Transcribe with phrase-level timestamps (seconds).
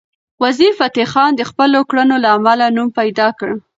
[0.43, 3.51] وزیرفتح خان د خپلو کړنو له امله نوم پیدا کړ.